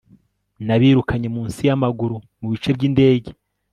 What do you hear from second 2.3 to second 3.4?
mu bice byindege